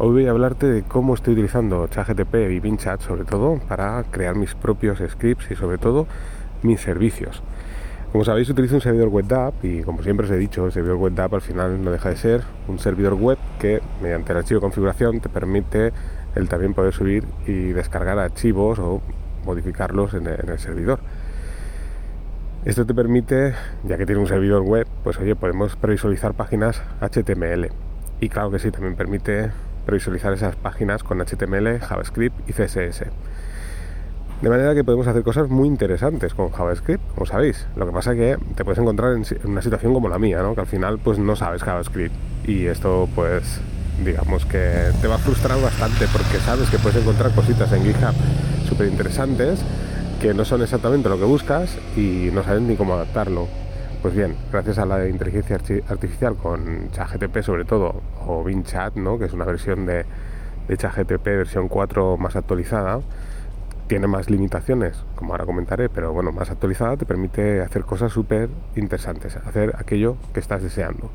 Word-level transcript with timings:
Hoy 0.00 0.10
voy 0.10 0.26
a 0.28 0.30
hablarte 0.30 0.66
de 0.66 0.84
cómo 0.84 1.14
estoy 1.14 1.32
utilizando 1.32 1.84
ChatGTP 1.88 2.34
y 2.52 2.60
BinChat 2.60 3.00
sobre 3.00 3.24
todo 3.24 3.58
para 3.66 4.04
crear 4.04 4.36
mis 4.36 4.54
propios 4.54 5.00
scripts 5.04 5.50
y 5.50 5.56
sobre 5.56 5.76
todo 5.76 6.06
mis 6.62 6.80
servicios. 6.80 7.42
Como 8.12 8.24
sabéis 8.24 8.48
utilizo 8.48 8.76
un 8.76 8.80
servidor 8.80 9.08
web 9.08 9.34
app 9.34 9.64
y 9.64 9.82
como 9.82 10.04
siempre 10.04 10.26
os 10.26 10.30
he 10.30 10.36
dicho, 10.36 10.66
el 10.66 10.70
servidor 10.70 10.98
web 10.98 11.18
app 11.18 11.34
al 11.34 11.40
final 11.40 11.82
no 11.82 11.90
deja 11.90 12.10
de 12.10 12.16
ser 12.16 12.42
un 12.68 12.78
servidor 12.78 13.14
web 13.14 13.38
que 13.58 13.82
mediante 14.00 14.30
el 14.30 14.38
archivo 14.38 14.60
de 14.60 14.66
configuración 14.66 15.18
te 15.18 15.28
permite 15.28 15.92
el 16.36 16.48
también 16.48 16.74
poder 16.74 16.94
subir 16.94 17.24
y 17.48 17.72
descargar 17.72 18.20
archivos 18.20 18.78
o 18.78 19.02
modificarlos 19.44 20.14
en 20.14 20.28
el 20.28 20.58
servidor. 20.60 21.00
Esto 22.64 22.86
te 22.86 22.94
permite, 22.94 23.54
ya 23.82 23.98
que 23.98 24.06
tiene 24.06 24.20
un 24.20 24.28
servidor 24.28 24.62
web, 24.62 24.86
pues 25.02 25.18
oye, 25.18 25.34
podemos 25.34 25.74
previsualizar 25.74 26.34
páginas 26.34 26.84
HTML. 27.00 27.72
Y 28.20 28.28
claro 28.28 28.52
que 28.52 28.60
sí, 28.60 28.70
también 28.70 28.94
permite 28.94 29.50
previsualizar 29.88 30.34
esas 30.34 30.54
páginas 30.54 31.02
con 31.02 31.18
HTML, 31.18 31.80
JavaScript 31.80 32.46
y 32.46 32.52
CSS. 32.52 33.04
De 34.42 34.50
manera 34.50 34.74
que 34.74 34.84
podemos 34.84 35.06
hacer 35.06 35.22
cosas 35.22 35.48
muy 35.48 35.66
interesantes 35.66 36.34
con 36.34 36.50
JavaScript, 36.50 37.02
como 37.14 37.24
sabéis. 37.24 37.66
Lo 37.74 37.86
que 37.86 37.92
pasa 37.92 38.12
es 38.12 38.18
que 38.18 38.54
te 38.54 38.64
puedes 38.66 38.78
encontrar 38.78 39.14
en 39.14 39.24
una 39.44 39.62
situación 39.62 39.94
como 39.94 40.10
la 40.10 40.18
mía. 40.18 40.42
Que 40.54 40.60
al 40.60 40.66
final 40.66 40.98
pues 40.98 41.18
no 41.18 41.36
sabes 41.36 41.62
JavaScript. 41.62 42.14
Y 42.46 42.66
esto 42.66 43.08
pues 43.14 43.62
digamos 44.04 44.44
que 44.44 44.90
te 45.00 45.08
va 45.08 45.14
a 45.14 45.18
frustrar 45.18 45.58
bastante 45.58 46.06
porque 46.12 46.36
sabes 46.44 46.68
que 46.68 46.78
puedes 46.78 47.00
encontrar 47.00 47.32
cositas 47.34 47.72
en 47.72 47.82
GitHub 47.82 48.14
súper 48.68 48.88
interesantes 48.88 49.60
que 50.20 50.34
no 50.34 50.44
son 50.44 50.60
exactamente 50.60 51.08
lo 51.08 51.18
que 51.18 51.24
buscas 51.24 51.78
y 51.96 52.28
no 52.34 52.44
sabes 52.44 52.60
ni 52.60 52.76
cómo 52.76 52.92
adaptarlo. 52.92 53.48
Pues 54.02 54.14
bien, 54.14 54.36
gracias 54.52 54.78
a 54.78 54.86
la 54.86 55.08
inteligencia 55.08 55.56
artificial 55.88 56.36
con 56.36 56.88
ChatGTP 56.92 57.42
sobre 57.42 57.64
todo, 57.64 58.00
o 58.24 58.44
BinChat, 58.44 58.94
¿no? 58.94 59.18
que 59.18 59.24
es 59.24 59.32
una 59.32 59.44
versión 59.44 59.86
de, 59.86 60.04
de 60.68 60.76
ChatGTP 60.76 61.24
versión 61.24 61.66
4 61.66 62.16
más 62.16 62.36
actualizada, 62.36 63.00
tiene 63.88 64.06
más 64.06 64.30
limitaciones, 64.30 65.02
como 65.16 65.32
ahora 65.32 65.46
comentaré, 65.46 65.88
pero 65.88 66.12
bueno, 66.12 66.30
más 66.30 66.48
actualizada 66.48 66.96
te 66.96 67.06
permite 67.06 67.60
hacer 67.60 67.82
cosas 67.82 68.12
súper 68.12 68.48
interesantes, 68.76 69.34
hacer 69.34 69.74
aquello 69.76 70.16
que 70.32 70.38
estás 70.38 70.62
deseando. 70.62 71.10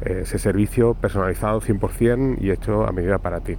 Ese 0.00 0.38
servicio 0.38 0.94
personalizado 0.94 1.60
100% 1.60 2.36
y 2.40 2.52
hecho 2.52 2.86
a 2.86 2.92
medida 2.92 3.18
para 3.18 3.40
ti. 3.40 3.56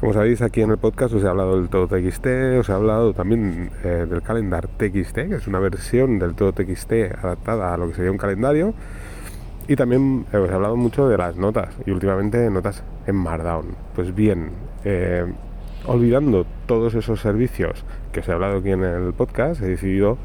Como 0.00 0.14
sabéis, 0.14 0.40
aquí 0.40 0.62
en 0.62 0.70
el 0.70 0.78
podcast 0.78 1.12
os 1.12 1.22
he 1.22 1.28
hablado 1.28 1.60
del 1.60 1.68
todo 1.68 1.86
TXT, 1.86 2.26
os 2.58 2.70
he 2.70 2.72
hablado 2.72 3.12
también 3.12 3.70
eh, 3.84 4.06
del 4.08 4.22
calendar 4.22 4.66
TXT, 4.66 5.14
que 5.14 5.34
es 5.34 5.46
una 5.46 5.58
versión 5.58 6.18
del 6.18 6.34
todo 6.34 6.54
TXT 6.54 6.92
adaptada 7.22 7.74
a 7.74 7.76
lo 7.76 7.88
que 7.88 7.96
sería 7.96 8.10
un 8.10 8.16
calendario. 8.16 8.72
Y 9.68 9.76
también 9.76 10.24
eh, 10.32 10.38
os 10.38 10.48
he 10.48 10.54
hablado 10.54 10.74
mucho 10.76 11.06
de 11.06 11.18
las 11.18 11.36
notas, 11.36 11.76
y 11.84 11.90
últimamente 11.90 12.48
notas 12.48 12.82
en 13.06 13.14
Markdown. 13.14 13.76
Pues 13.94 14.14
bien, 14.14 14.52
eh, 14.86 15.26
olvidando 15.84 16.46
todos 16.64 16.94
esos 16.94 17.20
servicios 17.20 17.84
que 18.10 18.20
os 18.20 18.28
he 18.28 18.32
hablado 18.32 18.60
aquí 18.60 18.70
en 18.70 18.82
el 18.82 19.12
podcast, 19.12 19.60
he 19.60 19.66
decidido 19.66 20.16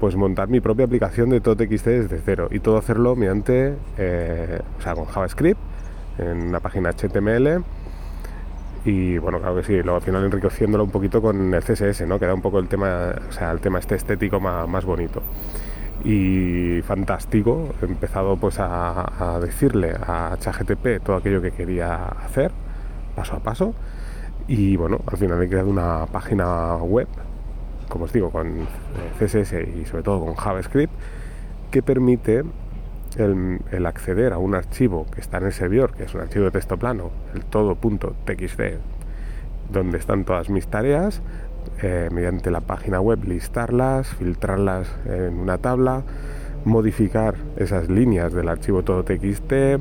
pues 0.00 0.16
montar 0.16 0.48
mi 0.48 0.58
propia 0.58 0.84
aplicación 0.84 1.30
de 1.30 1.40
todo 1.40 1.54
TXT 1.54 1.86
desde 1.86 2.20
cero 2.24 2.48
y 2.50 2.58
todo 2.58 2.76
hacerlo 2.76 3.14
mediante, 3.14 3.70
o 3.70 4.82
sea, 4.82 4.94
con 4.96 5.04
JavaScript, 5.04 5.60
en 6.18 6.48
una 6.48 6.58
página 6.58 6.90
HTML 6.90 7.62
y 8.86 9.18
bueno, 9.18 9.40
claro 9.40 9.56
que 9.56 9.64
sí, 9.64 9.72
luego 9.82 9.96
al 9.96 10.02
final 10.02 10.24
enriqueciéndolo 10.24 10.84
un 10.84 10.90
poquito 10.90 11.20
con 11.20 11.52
el 11.52 11.60
CSS, 11.60 12.06
¿no? 12.06 12.20
Que 12.20 12.26
da 12.26 12.34
un 12.34 12.40
poco 12.40 12.60
el 12.60 12.68
tema, 12.68 13.16
o 13.28 13.32
sea, 13.32 13.50
el 13.50 13.58
tema 13.60 13.80
este 13.80 13.96
estético 13.96 14.38
más, 14.38 14.84
bonito. 14.84 15.22
Y 16.04 16.80
fantástico, 16.82 17.74
he 17.82 17.86
empezado 17.86 18.36
pues 18.36 18.58
a, 18.60 19.40
decirle 19.42 19.92
a 20.00 20.36
ChatGTP 20.38 21.02
todo 21.02 21.16
aquello 21.16 21.42
que 21.42 21.50
quería 21.50 22.04
hacer, 22.04 22.52
paso 23.16 23.34
a 23.34 23.40
paso. 23.40 23.74
Y 24.46 24.76
bueno, 24.76 25.00
al 25.04 25.18
final 25.18 25.42
he 25.42 25.48
creado 25.48 25.68
una 25.68 26.06
página 26.06 26.76
web, 26.76 27.08
como 27.88 28.04
os 28.04 28.12
digo, 28.12 28.30
con 28.30 28.68
CSS 29.18 29.54
y 29.80 29.84
sobre 29.84 30.04
todo 30.04 30.24
con 30.24 30.34
JavaScript, 30.36 30.92
que 31.72 31.82
permite 31.82 32.44
el, 33.18 33.86
acceder 33.86 34.32
a 34.32 34.38
un 34.38 34.54
archivo 34.54 35.06
que 35.12 35.20
está 35.20 35.38
en 35.38 35.46
el 35.46 35.52
servidor, 35.52 35.94
que 35.94 36.04
es 36.04 36.14
un 36.14 36.20
archivo 36.20 36.46
de 36.46 36.50
texto 36.50 36.76
plano, 36.76 37.10
el 37.34 37.44
todo.txd, 37.44 38.62
donde 39.70 39.98
están 39.98 40.24
todas 40.24 40.50
mis 40.50 40.66
tareas, 40.68 41.22
eh, 41.82 42.08
mediante 42.12 42.50
la 42.50 42.60
página 42.60 43.00
web 43.00 43.24
listarlas, 43.24 44.08
filtrarlas 44.08 44.88
en 45.06 45.38
una 45.38 45.58
tabla, 45.58 46.02
modificar 46.64 47.34
esas 47.56 47.88
líneas 47.88 48.32
del 48.32 48.48
archivo 48.48 48.82
todo.txt, 48.82 49.52
eh, 49.52 49.78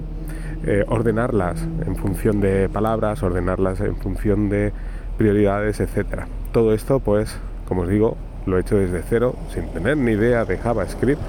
ordenarlas 0.88 1.62
en 1.85 1.96
función 1.96 2.41
de 2.41 2.69
palabras, 2.69 3.22
ordenarlas 3.23 3.81
en 3.81 3.96
función 3.97 4.50
de 4.50 4.72
prioridades, 5.17 5.79
etcétera. 5.79 6.28
Todo 6.52 6.73
esto, 6.73 7.00
pues, 7.00 7.38
como 7.67 7.81
os 7.81 7.90
digo, 7.90 8.17
lo 8.46 8.57
he 8.57 8.62
hecho 8.62 8.78
desde 8.78 9.02
cero, 9.02 9.35
sin 9.53 9.67
tener 9.69 9.97
ni 9.97 10.12
idea 10.12 10.46
de 10.46 10.57
JavaScript 10.57 11.22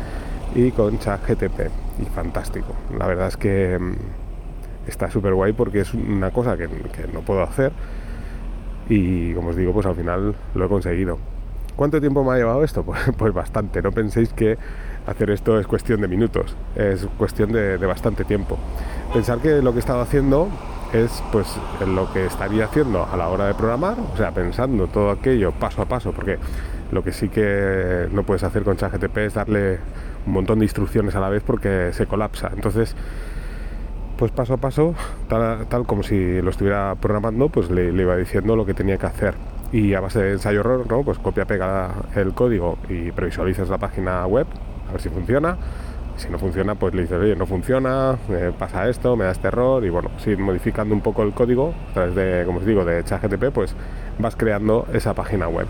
y 0.55 0.71
con 0.71 0.99
ChatGTP. 0.99 1.86
Y 2.01 2.05
fantástico. 2.07 2.75
La 2.99 3.07
verdad 3.07 3.29
es 3.29 3.37
que 3.37 3.79
mm, 3.79 3.95
está 4.87 5.11
súper 5.11 5.35
guay 5.35 5.53
porque 5.53 5.81
es 5.81 5.95
una 5.95 6.31
cosa 6.31 6.57
que, 6.57 6.69
no 7.13 7.21
puedo 7.21 7.43
hacer. 7.43 7.73
Y 8.89 9.33
como 9.35 9.49
os 9.49 9.57
digo, 9.57 9.73
pues 9.73 9.87
al 9.87 9.95
final 9.95 10.35
lo 10.55 10.65
he 10.65 10.69
conseguido. 10.69 11.19
¿Cuánto 11.75 12.01
tiempo 12.01 12.25
me 12.25 12.33
ha 12.33 12.37
llevado 12.37 12.65
esto? 12.65 12.83
Pues, 12.87 13.01
pues 13.17 13.35
bastante. 13.35 13.83
No 13.83 13.93
penséis 13.93 14.33
que 14.33 14.59
hacer 15.07 15.31
esto 15.31 15.59
es 15.59 15.67
cuestión 15.67 16.01
de 16.01 16.09
minutos, 16.09 16.57
es 16.75 17.07
cuestión 17.17 17.53
de, 17.53 17.79
de, 17.79 17.87
bastante 17.87 18.25
tiempo. 18.25 18.59
Pensar 19.13 19.39
que 19.39 19.63
lo 19.63 19.73
que 19.73 19.79
he 19.79 19.81
estado 19.81 20.01
haciendo 20.01 20.49
es 20.93 21.23
pues 21.33 21.47
lo 21.87 22.13
que 22.13 22.27
estaría 22.27 22.65
haciendo 22.65 23.05
a 23.05 23.17
la 23.17 23.29
hora 23.29 23.47
de 23.47 23.55
programar, 23.55 23.97
o 24.13 24.17
sea, 24.17 24.33
pensando 24.33 24.87
todo 24.89 25.11
aquello 25.11 25.53
paso 25.53 25.83
a 25.83 25.85
paso, 25.87 26.13
porque 26.13 26.39
lo 26.91 27.03
que 27.03 27.13
sí 27.13 27.29
que 27.29 28.09
no 28.13 28.23
puedes 28.23 28.43
hacer 28.43 28.63
con 28.63 28.77
ChatGTP 28.77 29.17
es 29.19 29.35
darle 29.35 29.79
un 30.27 30.33
montón 30.33 30.59
de 30.59 30.65
instrucciones 30.65 31.15
a 31.15 31.21
la 31.21 31.29
vez 31.29 31.43
porque 31.45 31.91
se 31.93 32.07
colapsa. 32.07 32.51
Entonces, 32.55 32.95
pues 34.17 34.31
paso 34.33 34.55
a 34.55 34.57
paso, 34.57 34.95
tal, 35.29 35.87
como 35.87 36.03
si 36.03 36.41
lo 36.41 36.51
estuviera 36.51 36.95
programando, 37.01 37.49
pues 37.49 37.71
le, 37.71 37.91
iba 37.91 38.17
diciendo 38.17 38.57
lo 38.57 38.65
que 38.65 38.75
tenía 38.75 38.97
que 38.97 39.07
hacer. 39.07 39.35
Y 39.73 39.95
a 39.95 40.01
base 40.01 40.23
de 40.23 40.33
ensayo-error, 40.33 40.87
¿no? 40.89 41.03
Pues 41.03 41.19
copia, 41.19 41.45
pega 41.45 41.91
el 42.15 42.33
código 42.33 42.79
y 42.89 43.13
previsualizas 43.13 43.69
la 43.69 43.79
página 43.79 44.27
web, 44.27 44.47
a 44.89 44.93
ver 44.93 45.01
si 45.01 45.09
funciona. 45.09 45.57
Si 46.17 46.31
no 46.31 46.39
funciona, 46.39 46.77
pues 46.77 46.95
le 46.95 47.03
dices, 47.03 47.19
oye, 47.21 47.37
no 47.37 47.45
funciona, 47.45 48.17
pasa 48.59 48.89
esto, 48.89 49.17
me 49.17 49.27
da 49.27 49.33
este 49.33 49.49
error, 49.49 49.85
y 49.85 49.91
bueno, 49.91 50.09
si 50.17 50.35
modificando 50.35 50.95
un 50.95 51.03
poco 51.03 51.23
el 51.23 51.33
código 51.33 51.75
a 51.91 51.93
través 51.93 52.15
de, 52.15 52.43
como 52.47 52.61
os 52.61 52.65
digo, 52.65 52.87
de 52.87 53.05
ChatGTP, 53.05 53.53
pues 53.53 53.75
vas 54.19 54.35
creando 54.35 54.87
esa 54.95 55.13
página 55.13 55.47
web. 55.47 55.67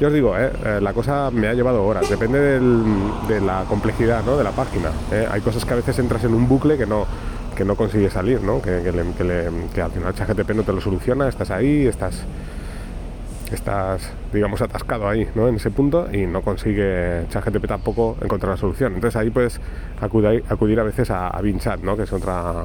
Yo 0.00 0.08
os 0.08 0.14
digo, 0.14 0.34
eh, 0.34 0.50
eh, 0.64 0.78
la 0.80 0.94
cosa 0.94 1.30
me 1.30 1.46
ha 1.46 1.52
llevado 1.52 1.84
horas, 1.84 2.08
depende 2.08 2.38
de 2.58 3.40
la 3.42 3.64
complejidad 3.68 4.24
¿no? 4.24 4.38
de 4.38 4.44
la 4.44 4.52
página. 4.52 4.90
Eh. 5.12 5.28
Hay 5.30 5.42
cosas 5.42 5.66
que 5.66 5.74
a 5.74 5.76
veces 5.76 5.98
entras 5.98 6.24
en 6.24 6.32
un 6.32 6.48
bucle 6.48 6.78
que 6.78 6.86
no, 6.86 7.04
que 7.54 7.66
no 7.66 7.76
consigues 7.76 8.14
salir, 8.14 8.40
¿no? 8.40 8.62
Que, 8.62 8.80
que, 8.82 9.82
al 9.82 9.90
final 9.90 10.14
ChatGPT 10.14 10.52
no 10.52 10.62
te 10.62 10.72
lo 10.72 10.80
soluciona, 10.80 11.28
estás 11.28 11.50
ahí, 11.50 11.86
estás, 11.86 12.22
estás, 13.52 14.10
digamos, 14.32 14.62
atascado 14.62 15.06
ahí, 15.06 15.28
¿no? 15.34 15.48
En 15.48 15.56
ese 15.56 15.70
punto 15.70 16.08
y 16.10 16.24
no 16.24 16.40
consigue 16.40 17.26
ChatGPT 17.28 17.66
tampoco 17.66 18.16
encontrar 18.22 18.52
la 18.52 18.56
solución. 18.56 18.94
Entonces 18.94 19.20
ahí 19.20 19.28
puedes 19.28 19.60
acudir, 20.00 20.42
acudir 20.48 20.80
a 20.80 20.84
veces 20.84 21.10
a, 21.10 21.28
a 21.28 21.42
¿no? 21.82 21.96
Que 21.98 22.04
es 22.04 22.12
otra, 22.14 22.64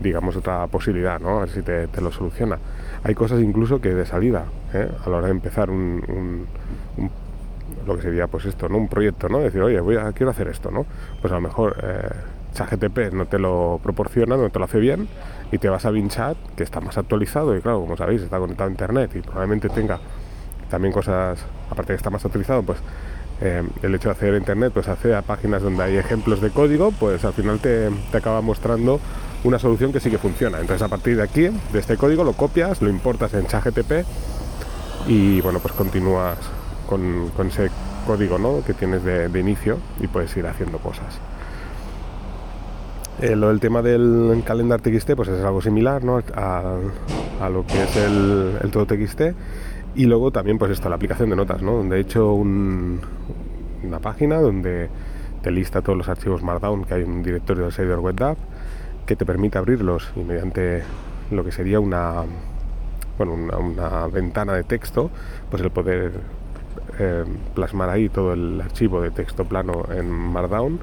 digamos, 0.00 0.36
otra 0.36 0.66
posibilidad, 0.66 1.20
¿no? 1.20 1.38
A 1.38 1.40
ver 1.40 1.50
si 1.50 1.62
te, 1.62 1.88
lo 2.00 2.10
soluciona. 2.10 2.58
Hay 3.04 3.14
cosas 3.14 3.40
incluso 3.40 3.80
que 3.80 3.94
de 3.94 4.06
salida, 4.06 4.46
¿eh? 4.72 4.88
a 5.04 5.10
la 5.10 5.16
hora 5.18 5.26
de 5.26 5.32
empezar 5.32 5.70
un, 5.70 6.46
lo 7.86 7.96
que 7.96 8.02
sería 8.02 8.26
pues 8.26 8.46
esto, 8.46 8.68
¿no? 8.68 8.78
Un 8.78 8.88
proyecto, 8.88 9.28
¿no? 9.28 9.38
Decir, 9.38 9.62
oye, 9.62 9.80
voy 9.80 9.96
a, 9.96 10.12
quiero 10.12 10.30
hacer 10.30 10.48
esto, 10.48 10.70
¿no? 10.70 10.86
Pues 11.20 11.32
a 11.32 11.36
lo 11.36 11.42
mejor 11.42 11.76
eh, 11.82 12.08
ChatGTP 12.54 13.12
no 13.12 13.26
te 13.26 13.38
lo 13.38 13.80
proporciona, 13.82 14.36
no 14.36 14.50
te 14.50 14.58
lo 14.58 14.64
hace 14.64 14.78
bien 14.78 15.08
y 15.52 15.58
te 15.58 15.68
vas 15.68 15.84
a 15.84 15.90
BinChat, 15.90 16.36
que 16.56 16.62
está 16.62 16.80
más 16.80 16.96
actualizado 16.98 17.56
y 17.56 17.60
claro, 17.60 17.80
como 17.80 17.96
sabéis, 17.96 18.22
está 18.22 18.38
conectado 18.38 18.68
a 18.68 18.72
Internet 18.72 19.10
y 19.14 19.20
probablemente 19.20 19.68
tenga 19.68 20.00
también 20.70 20.92
cosas, 20.92 21.40
aparte 21.68 21.92
de 21.92 21.96
que 21.96 22.00
está 22.00 22.10
más 22.10 22.24
actualizado, 22.24 22.62
pues 22.62 22.78
eh, 23.40 23.62
el 23.82 23.94
hecho 23.94 24.08
de 24.08 24.12
hacer 24.12 24.34
Internet, 24.34 24.72
pues 24.72 24.88
hace 24.88 25.14
a 25.14 25.22
páginas 25.22 25.62
donde 25.62 25.82
hay 25.82 25.96
ejemplos 25.96 26.40
de 26.40 26.50
código, 26.50 26.92
pues 26.92 27.24
al 27.24 27.32
final 27.32 27.58
te 27.58 27.90
acaba 28.12 28.40
mostrando 28.40 29.00
una 29.44 29.58
solución 29.58 29.92
que 29.92 30.00
sí 30.00 30.10
que 30.10 30.18
funciona. 30.18 30.60
Entonces 30.60 30.82
a 30.82 30.88
partir 30.88 31.16
de 31.16 31.22
aquí, 31.22 31.42
de 31.42 31.78
este 31.78 31.96
código, 31.96 32.24
lo 32.24 32.32
copias, 32.34 32.82
lo 32.82 32.90
importas 32.90 33.32
en 33.34 33.46
ChatGTP 33.46 34.06
y 35.06 35.40
bueno, 35.40 35.60
pues 35.60 35.74
continúas 35.74 36.38
con, 36.86 37.30
ese 37.46 37.70
código 38.06 38.38
¿no? 38.38 38.62
que 38.64 38.74
tienes 38.74 39.04
de, 39.04 39.26
inicio 39.38 39.78
y 40.00 40.06
puedes 40.06 40.36
ir 40.36 40.46
haciendo 40.46 40.78
cosas. 40.78 41.18
Eh, 43.20 43.36
lo 43.36 43.48
del 43.48 43.60
tema 43.60 43.82
del 43.82 44.42
calendar 44.46 44.80
TXT 44.80 45.12
pues 45.14 45.28
es 45.28 45.44
algo 45.44 45.60
similar 45.60 46.02
¿no? 46.02 46.22
a, 46.34 47.48
lo 47.48 47.66
que 47.66 47.82
es 47.82 47.96
el, 47.96 48.70
todo 48.72 48.86
TXT 48.86 49.20
y 49.94 50.04
luego 50.06 50.30
también 50.30 50.58
pues 50.58 50.72
esto, 50.72 50.88
la 50.88 50.96
aplicación 50.96 51.30
de 51.30 51.36
notas, 51.36 51.62
¿no? 51.62 51.74
donde 51.74 51.96
he 51.96 52.00
hecho 52.00 52.32
una 52.32 53.98
página 54.00 54.40
donde 54.40 54.88
te 55.42 55.50
lista 55.50 55.80
todos 55.80 55.96
los 55.96 56.08
archivos 56.08 56.42
Markdown 56.42 56.84
que 56.84 56.94
hay 56.94 57.02
en 57.02 57.10
un 57.10 57.22
directorio 57.22 57.64
del 57.64 57.72
servidor 57.72 58.00
WebDAV 58.00 58.36
que 59.10 59.16
te 59.16 59.26
permite 59.26 59.58
abrirlos 59.58 60.08
y 60.14 60.20
mediante 60.20 60.84
lo 61.32 61.42
que 61.42 61.50
sería 61.50 61.80
una, 61.80 62.22
bueno, 63.18 63.32
una, 63.34 64.06
ventana 64.06 64.52
de 64.52 64.62
texto, 64.62 65.10
pues 65.50 65.64
el 65.64 65.70
poder 65.72 66.12
eh, 67.00 67.24
plasmar 67.56 67.90
ahí 67.90 68.08
todo 68.08 68.34
el 68.34 68.60
archivo 68.60 69.00
de 69.00 69.10
texto 69.10 69.44
plano 69.46 69.84
en 69.92 70.08
Markdown, 70.08 70.78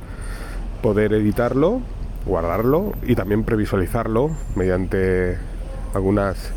poder 0.82 1.14
editarlo, 1.14 1.80
guardarlo 2.26 2.92
y 3.02 3.16
también 3.16 3.46
previsualizarlo 3.46 4.32
mediante 4.58 5.38
algunas 5.94 6.52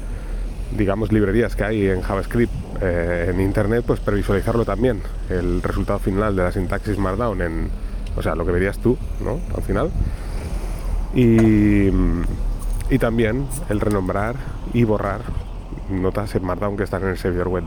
digamos 0.76 1.12
librerías 1.12 1.54
que 1.54 1.62
hay 1.62 1.86
en 1.86 2.00
JavaScript 2.02 2.52
eh, 2.82 3.28
en 3.30 3.40
internet 3.40 3.84
pues 3.86 4.00
previsualizarlo 4.00 4.64
también 4.64 5.02
el 5.28 5.62
resultado 5.62 6.00
final 6.00 6.34
de 6.34 6.42
la 6.42 6.50
sintaxis 6.50 6.98
Markdown 6.98 7.42
en 7.42 7.70
o 8.16 8.22
sea 8.22 8.34
lo 8.34 8.44
que 8.44 8.50
verías 8.50 8.78
tú 8.78 8.98
¿no? 9.24 9.38
al 9.56 9.62
final 9.62 9.90
y, 11.14 11.88
y 12.90 12.98
también 12.98 13.46
el 13.68 13.80
renombrar 13.80 14.36
y 14.72 14.84
borrar 14.84 15.20
notas 15.90 16.34
en 16.34 16.44
Markdown 16.44 16.76
que 16.76 16.84
están 16.84 17.02
en 17.02 17.08
el 17.08 17.18
servidor 17.18 17.48
web 17.48 17.64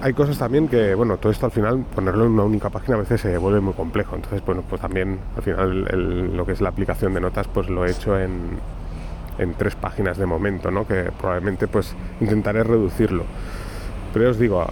Hay 0.00 0.12
cosas 0.12 0.38
también 0.38 0.68
que, 0.68 0.94
bueno, 0.94 1.16
todo 1.16 1.32
esto 1.32 1.46
al 1.46 1.52
final 1.52 1.84
ponerlo 1.94 2.26
en 2.26 2.32
una 2.32 2.44
única 2.44 2.70
página 2.70 2.96
a 2.96 3.00
veces 3.00 3.20
se 3.20 3.36
vuelve 3.38 3.60
muy 3.60 3.74
complejo. 3.74 4.16
Entonces, 4.16 4.44
bueno, 4.44 4.62
pues 4.68 4.80
también 4.80 5.18
al 5.36 5.42
final 5.42 6.36
lo 6.36 6.46
que 6.46 6.52
es 6.52 6.60
la 6.60 6.68
aplicación 6.68 7.14
de 7.14 7.20
notas, 7.20 7.48
pues 7.48 7.68
lo 7.68 7.84
he 7.84 7.90
hecho 7.90 8.18
en, 8.18 8.58
en 9.38 9.54
tres 9.54 9.74
páginas 9.74 10.18
de 10.18 10.26
momento, 10.26 10.70
¿no? 10.70 10.86
Que 10.86 11.10
probablemente 11.18 11.66
pues 11.66 11.94
intentaré 12.20 12.62
reducirlo. 12.62 13.24
Pero 14.12 14.30
os 14.30 14.38
digo, 14.38 14.64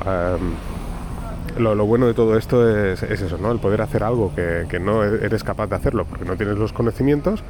lo, 1.59 1.87
bueno 1.87 2.07
de 2.07 2.15
todo 2.15 2.37
esto 2.37 2.69
es, 2.69 3.03
eso, 3.03 3.39
¿no? 3.39 3.51
El 3.53 3.59
poder 3.59 3.83
hacer 3.83 4.03
algo 4.03 4.35
que, 4.35 4.67
que, 4.69 4.81
no 4.81 5.05
eres 5.05 5.45
capaz 5.45 5.69
de 5.69 5.77
hacerlo 5.77 6.05
porque 6.05 6.25
no 6.25 6.37
tienes 6.37 6.57
los 6.59 6.73
conocimientos, 6.73 7.43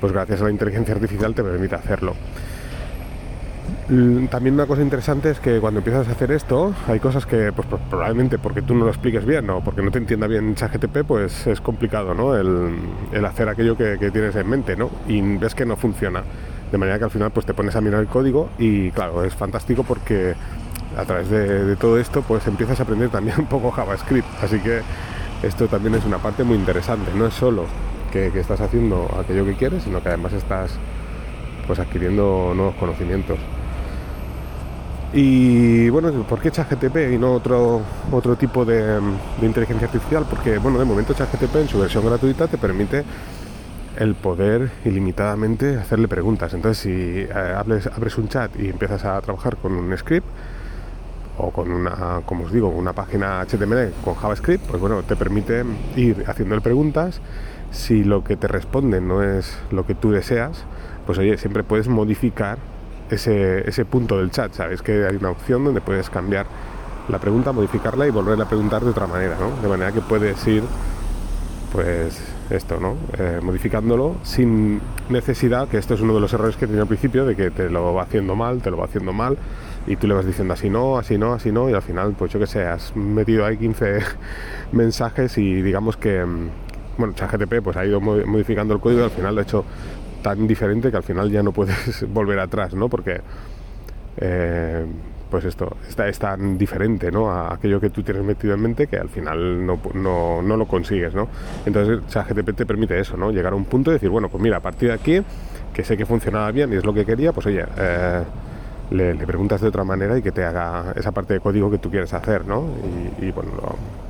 pues 0.00 0.12
gracias 0.12 0.40
a 0.40 0.44
la 0.44 0.50
inteligencia 0.50 0.94
artificial 0.94 1.34
te 1.34 1.42
permite 1.42 1.74
hacerlo. 1.74 2.14
También 4.30 4.54
una 4.54 4.66
cosa 4.66 4.82
interesante 4.82 5.30
es 5.30 5.38
que 5.38 5.60
cuando 5.60 5.78
empiezas 5.78 6.08
a 6.08 6.10
hacer 6.10 6.32
esto, 6.32 6.74
hay 6.88 6.98
cosas 6.98 7.24
que 7.24 7.52
pues, 7.52 7.68
probablemente 7.88 8.36
porque 8.36 8.60
tú 8.60 8.74
no 8.74 8.84
lo 8.84 8.90
expliques 8.90 9.24
bien 9.24 9.48
o 9.48 9.62
porque 9.62 9.80
no 9.80 9.92
te 9.92 9.98
entienda 9.98 10.26
bien 10.26 10.56
ChatGTP, 10.56 11.04
pues 11.06 11.46
es 11.46 11.60
complicado, 11.60 12.12
¿no? 12.12 12.36
El, 12.36 13.24
hacer 13.24 13.48
aquello 13.48 13.76
que, 13.76 13.96
tienes 14.10 14.34
en 14.34 14.48
mente, 14.48 14.76
¿no? 14.76 14.90
Y 15.06 15.20
ves 15.36 15.54
que 15.54 15.64
no 15.64 15.76
funciona. 15.76 16.24
De 16.72 16.78
manera 16.78 16.98
que 16.98 17.04
al 17.04 17.10
final 17.12 17.30
pues 17.30 17.46
te 17.46 17.54
pones 17.54 17.76
a 17.76 17.80
mirar 17.80 18.00
el 18.00 18.08
código 18.08 18.50
y 18.58 18.90
claro, 18.90 19.22
es 19.22 19.34
fantástico 19.34 19.84
porque 19.84 20.34
a 20.96 21.04
través 21.04 21.28
de, 21.28 21.76
todo 21.76 21.98
esto 21.98 22.22
pues 22.22 22.46
empiezas 22.46 22.80
a 22.80 22.82
aprender 22.84 23.10
también 23.10 23.36
un 23.40 23.46
poco 23.46 23.70
JavaScript. 23.70 24.26
Así 24.42 24.58
que 24.60 24.80
esto 25.42 25.68
también 25.68 25.94
es 25.94 26.04
una 26.04 26.18
parte 26.18 26.44
muy 26.44 26.56
interesante. 26.56 27.12
No 27.14 27.26
es 27.26 27.34
solo 27.34 27.64
que, 28.12 28.28
estás 28.38 28.60
haciendo 28.60 29.08
aquello 29.20 29.44
que 29.44 29.54
quieres, 29.54 29.82
sino 29.82 30.02
que 30.02 30.08
además 30.08 30.32
estás 30.32 30.72
pues 31.66 31.78
adquiriendo 31.78 32.52
nuevos 32.54 32.74
conocimientos. 32.76 33.38
Y 35.12 35.88
bueno, 35.88 36.10
¿por 36.24 36.40
qué 36.40 36.50
ChatGTP 36.50 37.12
y 37.14 37.18
no 37.18 37.32
otro, 37.32 37.80
otro 38.10 38.36
tipo 38.36 38.64
de, 38.64 39.00
inteligencia 39.42 39.86
artificial? 39.86 40.26
Porque 40.28 40.58
bueno, 40.58 40.78
de 40.78 40.84
momento 40.84 41.14
ChatGTP 41.14 41.56
en 41.56 41.68
su 41.68 41.78
versión 41.78 42.04
gratuita 42.04 42.48
te 42.48 42.58
permite 42.58 43.04
el 43.98 44.14
poder 44.14 44.70
ilimitadamente 44.84 45.76
hacerle 45.76 46.06
preguntas. 46.06 46.52
Entonces, 46.52 46.82
si 46.82 46.90
eh, 46.90 47.54
abres 47.56 48.18
un 48.18 48.28
chat 48.28 48.50
y 48.58 48.68
empiezas 48.68 49.04
a 49.04 49.20
trabajar 49.22 49.56
con 49.56 49.72
un 49.72 49.96
script 49.96 50.26
o 51.38 51.50
con 51.50 51.70
una, 51.70 52.22
como 52.24 52.44
os 52.44 52.52
digo, 52.52 52.68
una 52.68 52.92
página 52.92 53.40
HTML 53.44 53.92
con 54.04 54.14
JavaScript, 54.14 54.66
pues 54.66 54.80
bueno, 54.80 55.02
te 55.02 55.16
permite 55.16 55.64
ir 55.96 56.24
haciéndole 56.26 56.60
preguntas. 56.60 57.20
Si 57.70 58.04
lo 58.04 58.24
que 58.24 58.36
te 58.36 58.48
responde 58.48 59.00
no 59.00 59.22
es 59.22 59.58
lo 59.70 59.86
que 59.86 59.94
tú 59.94 60.10
deseas, 60.10 60.64
pues 61.04 61.18
oye, 61.18 61.36
siempre 61.36 61.62
puedes 61.62 61.88
modificar 61.88 62.58
ese, 63.10 63.68
ese 63.68 63.84
punto 63.84 64.18
del 64.18 64.30
chat, 64.30 64.52
¿sabes? 64.52 64.82
Que 64.82 65.06
hay 65.06 65.16
una 65.16 65.30
opción 65.30 65.64
donde 65.64 65.80
puedes 65.80 66.10
cambiar 66.10 66.46
la 67.08 67.18
pregunta, 67.18 67.52
modificarla 67.52 68.06
y 68.06 68.10
volverla 68.10 68.44
a 68.44 68.48
preguntar 68.48 68.82
de 68.82 68.90
otra 68.90 69.06
manera, 69.06 69.36
¿no? 69.38 69.60
De 69.62 69.68
manera 69.68 69.92
que 69.92 70.00
puedes 70.00 70.44
ir, 70.46 70.62
pues, 71.72 72.18
esto, 72.50 72.80
¿no? 72.80 72.96
Eh, 73.18 73.40
modificándolo 73.42 74.16
sin 74.22 74.80
necesidad, 75.08 75.68
que 75.68 75.78
esto 75.78 75.94
es 75.94 76.00
uno 76.00 76.14
de 76.14 76.20
los 76.20 76.32
errores 76.32 76.56
que 76.56 76.66
tenido 76.66 76.82
al 76.82 76.88
principio, 76.88 77.24
de 77.24 77.36
que 77.36 77.50
te 77.50 77.70
lo 77.70 77.94
va 77.94 78.02
haciendo 78.02 78.34
mal, 78.34 78.60
te 78.60 78.70
lo 78.70 78.76
va 78.76 78.86
haciendo 78.86 79.12
mal, 79.12 79.36
y 79.86 79.96
tú 79.96 80.06
le 80.06 80.14
vas 80.14 80.26
diciendo 80.26 80.54
así 80.54 80.68
no, 80.68 80.98
así 80.98 81.18
no, 81.18 81.32
así 81.32 81.52
no, 81.52 81.70
y 81.70 81.74
al 81.74 81.82
final, 81.82 82.14
pues 82.18 82.32
yo 82.32 82.38
que 82.38 82.46
sé, 82.46 82.64
has 82.64 82.94
metido 82.96 83.44
ahí 83.44 83.56
15 83.56 83.98
mensajes 84.72 85.38
y 85.38 85.62
digamos 85.62 85.96
que, 85.96 86.24
mm, 86.24 86.48
bueno, 86.98 87.14
ChatGTP 87.14 87.62
pues 87.62 87.76
ha 87.76 87.84
ido 87.84 88.00
modificando 88.00 88.74
el 88.74 88.80
código 88.80 89.02
y 89.02 89.04
al 89.04 89.10
final 89.10 89.34
lo 89.34 89.40
ha 89.40 89.44
hecho 89.44 89.64
tan 90.22 90.46
diferente 90.46 90.90
que 90.90 90.96
al 90.96 91.02
final 91.02 91.30
ya 91.30 91.42
no 91.42 91.52
puedes 91.52 92.04
volver 92.12 92.38
atrás, 92.40 92.74
¿no? 92.74 92.88
Porque, 92.88 93.20
eh, 94.16 94.84
pues 95.30 95.44
esto, 95.44 95.76
está, 95.88 96.08
es 96.08 96.18
tan 96.18 96.56
diferente, 96.56 97.10
¿no? 97.10 97.30
A 97.30 97.54
aquello 97.54 97.80
que 97.80 97.90
tú 97.90 98.02
tienes 98.02 98.24
metido 98.24 98.54
en 98.54 98.60
mente 98.60 98.86
que 98.86 98.96
al 98.96 99.08
final 99.08 99.66
no, 99.66 99.78
no, 99.94 100.56
lo 100.56 100.66
consigues, 100.66 101.14
¿no? 101.14 101.28
Entonces, 101.64 102.06
ChatGPT 102.08 102.56
te 102.56 102.66
permite 102.66 102.98
eso, 102.98 103.16
¿no? 103.16 103.30
Llegar 103.30 103.52
a 103.52 103.56
un 103.56 103.64
punto 103.64 103.90
y 103.90 103.94
decir, 103.94 104.08
bueno, 104.08 104.28
pues 104.28 104.42
mira, 104.42 104.58
a 104.58 104.60
partir 104.60 104.88
de 104.88 104.94
aquí, 104.94 105.22
que 105.72 105.84
sé 105.84 105.96
que 105.96 106.06
funcionaba 106.06 106.50
bien 106.52 106.72
y 106.72 106.76
es 106.76 106.84
lo 106.84 106.94
que 106.94 107.04
quería, 107.04 107.32
pues 107.32 107.46
oye, 107.46 107.64
eh, 107.76 108.22
le, 108.90 109.14
preguntas 109.26 109.60
de 109.60 109.68
otra 109.68 109.84
manera 109.84 110.18
y 110.18 110.22
que 110.22 110.32
te 110.32 110.44
haga 110.44 110.92
esa 110.96 111.12
parte 111.12 111.34
de 111.34 111.40
código 111.40 111.70
que 111.70 111.78
tú 111.78 111.90
quieres 111.90 112.12
hacer, 112.14 112.46
¿no? 112.46 112.64
Y, 113.20 113.30
bueno, 113.30 113.52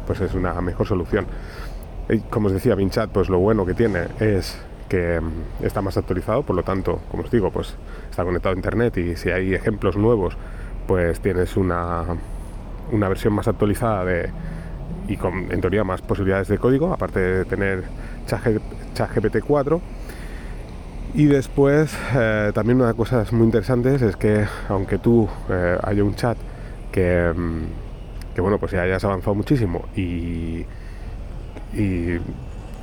pues 0.07 0.21
es 0.21 0.35
una 0.35 0.61
mejor 0.61 0.87
solución. 0.87 1.27
Y 2.09 2.21
como 2.21 2.49
os 2.49 2.53
decía, 2.53 2.75
Vinchat, 2.75 3.11
pues 3.11 3.29
lo 3.29 3.39
bueno 3.39 3.67
que 3.67 3.75
tiene 3.75 4.07
es 4.21 4.59
que 4.89 5.21
mm, 5.21 5.65
está 5.65 5.83
más 5.83 5.97
actualizado, 5.97 6.43
por 6.43 6.55
lo 6.55 6.63
tanto, 6.63 7.01
como 7.11 7.25
os 7.25 7.31
digo, 7.31 7.51
pues 7.51 7.75
está 8.11 8.25
conectado 8.25 8.55
a 8.55 8.57
internet 8.57 8.97
y 8.99 9.17
si 9.17 9.31
hay 9.31 9.55
ejemplos 9.55 9.97
nuevos, 9.97 10.37
pues 10.87 11.21
tienes 11.21 11.57
una, 11.57 12.05
una 12.93 13.09
versión 13.09 13.33
más 13.33 13.49
actualizada 13.49 14.05
de, 14.05 14.31
y 15.09 15.17
con 15.17 15.51
en 15.51 15.61
teoría 15.61 15.85
más 15.85 16.03
posibilidades 16.03 16.49
de 16.49 16.59
código, 16.59 16.93
aparte 16.93 17.21
de 17.21 17.45
tener 17.45 17.85
ChatGPT 18.95 19.39
4. 19.47 19.81
Y 21.17 21.25
después, 21.25 21.97
eh, 22.15 22.53
también 22.53 22.77
una 22.77 22.89
de 22.89 22.91
las 22.91 22.97
cosas 22.99 23.33
muy 23.33 23.47
interesantes 23.47 24.03
es 24.03 24.17
que 24.17 24.45
aunque 24.69 24.99
tú 24.99 25.27
eh, 25.49 25.79
haya 25.83 26.05
un 26.05 26.15
chat 26.15 26.37
que, 26.93 27.33
mm, 27.35 28.35
que, 28.35 28.43
bueno, 28.43 28.59
pues 28.59 28.73
ya 28.73 28.83
hayas 28.83 29.03
avanzado 29.03 29.35
muchísimo 29.35 29.87
y, 29.97 30.67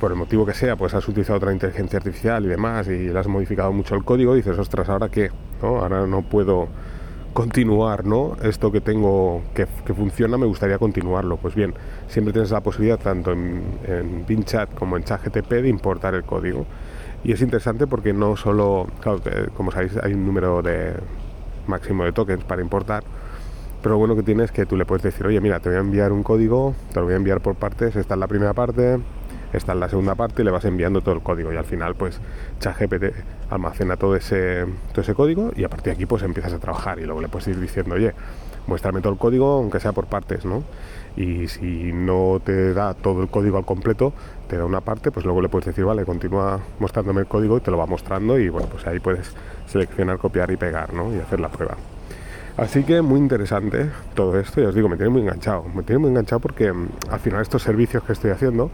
por 0.00 0.10
el 0.10 0.18
motivo 0.18 0.44
que 0.44 0.52
sea, 0.52 0.74
pues 0.74 0.94
has 0.94 1.06
utilizado 1.06 1.36
otra 1.36 1.52
inteligencia 1.52 1.98
artificial 1.98 2.44
y 2.44 2.48
demás 2.48 2.88
y 2.88 3.08
le 3.08 3.16
has 3.16 3.28
modificado 3.28 3.72
mucho 3.72 3.94
el 3.94 4.02
código, 4.02 4.34
dices, 4.34 4.58
ostras, 4.58 4.88
¿ahora 4.88 5.08
qué? 5.10 5.30
¿No? 5.62 5.78
Ahora 5.78 6.04
no 6.04 6.22
puedo 6.22 6.66
continuar, 7.34 8.04
¿no? 8.04 8.36
Esto 8.42 8.72
que 8.72 8.80
tengo 8.80 9.42
que, 9.54 9.66
funciona, 9.94 10.36
me 10.38 10.46
gustaría 10.46 10.78
continuarlo. 10.78 11.36
Pues 11.36 11.54
bien, 11.54 11.72
siempre 12.08 12.32
tienes 12.32 12.50
la 12.50 12.60
posibilidad, 12.62 12.98
tanto 12.98 13.30
en, 13.30 13.62
en 13.86 14.26
BinChat 14.26 14.74
como 14.74 14.96
en 14.96 15.04
ChatGTP, 15.04 15.50
de 15.50 15.68
importar 15.68 16.14
el 16.14 16.24
código. 16.24 16.66
Y 17.24 17.32
es 17.32 17.40
interesante 17.40 17.86
porque 17.86 18.12
no 18.12 18.36
solo, 18.36 18.86
claro, 19.00 19.20
como 19.56 19.70
sabéis, 19.70 19.96
hay 20.02 20.12
un 20.12 20.26
número 20.26 20.60
de 20.62 20.92
máximo 21.66 22.04
de 22.04 22.12
tokens 22.12 22.44
para 22.44 22.60
importar, 22.60 23.02
pero 23.82 23.96
bueno 23.96 24.14
que 24.14 24.22
tienes 24.22 24.46
es 24.46 24.52
que 24.52 24.66
tú 24.66 24.76
le 24.76 24.84
puedes 24.84 25.02
decir, 25.02 25.26
oye, 25.26 25.40
mira, 25.40 25.58
te 25.60 25.70
voy 25.70 25.78
a 25.78 25.80
enviar 25.80 26.12
un 26.12 26.22
código, 26.22 26.74
te 26.92 27.00
lo 27.00 27.06
voy 27.06 27.14
a 27.14 27.16
enviar 27.16 27.40
por 27.40 27.54
partes, 27.54 27.96
esta 27.96 28.14
es 28.14 28.20
la 28.20 28.26
primera 28.26 28.52
parte, 28.52 28.98
está 29.54 29.72
en 29.72 29.80
la 29.80 29.88
segunda 29.88 30.14
parte 30.14 30.42
y 30.42 30.44
le 30.44 30.50
vas 30.50 30.64
enviando 30.64 31.00
todo 31.00 31.14
el 31.14 31.22
código. 31.22 31.52
Y 31.52 31.56
al 31.56 31.64
final 31.64 31.94
pues 31.94 32.20
ChatGPT 32.60 33.14
almacena 33.50 33.96
todo 33.96 34.16
ese, 34.16 34.66
todo 34.92 35.00
ese 35.00 35.14
código 35.14 35.50
y 35.56 35.64
a 35.64 35.68
partir 35.68 35.86
de 35.86 35.92
aquí 35.92 36.06
pues 36.06 36.22
empiezas 36.22 36.52
a 36.52 36.58
trabajar. 36.58 36.98
Y 36.98 37.04
luego 37.04 37.20
le 37.20 37.28
puedes 37.28 37.48
ir 37.48 37.58
diciendo, 37.58 37.94
oye, 37.94 38.12
muéstrame 38.66 39.00
todo 39.00 39.12
el 39.12 39.18
código 39.18 39.52
aunque 39.54 39.80
sea 39.80 39.92
por 39.92 40.06
partes, 40.06 40.44
¿no? 40.44 40.62
Y 41.16 41.48
si 41.48 41.92
no 41.92 42.40
te 42.44 42.74
da 42.74 42.94
todo 42.94 43.22
el 43.22 43.28
código 43.28 43.56
al 43.56 43.64
completo, 43.64 44.12
te 44.48 44.56
da 44.56 44.64
una 44.64 44.80
parte, 44.80 45.10
pues 45.10 45.24
luego 45.24 45.40
le 45.40 45.48
puedes 45.48 45.66
decir, 45.66 45.84
vale, 45.84 46.04
continúa 46.04 46.60
mostrándome 46.80 47.20
el 47.20 47.26
código 47.26 47.58
y 47.58 47.60
te 47.60 47.70
lo 47.70 47.78
va 47.78 47.86
mostrando 47.86 48.38
y 48.38 48.48
bueno, 48.48 48.68
pues 48.70 48.86
ahí 48.86 48.98
puedes 48.98 49.32
seleccionar, 49.66 50.18
copiar 50.18 50.50
y 50.50 50.56
pegar, 50.56 50.92
¿no? 50.92 51.14
Y 51.14 51.18
hacer 51.18 51.40
la 51.40 51.48
prueba. 51.48 51.76
Así 52.56 52.84
que 52.84 53.02
muy 53.02 53.18
interesante 53.18 53.90
todo 54.14 54.38
esto, 54.38 54.60
y 54.60 54.64
os 54.64 54.74
digo, 54.74 54.88
me 54.88 54.96
tiene 54.96 55.10
muy 55.10 55.22
enganchado. 55.22 55.64
Me 55.74 55.82
tiene 55.82 55.98
muy 55.98 56.10
enganchado 56.10 56.40
porque 56.40 56.72
mm, 56.72 56.88
al 57.10 57.20
final 57.20 57.42
estos 57.42 57.62
servicios 57.62 58.02
que 58.04 58.12
estoy 58.12 58.30
haciendo 58.30 58.70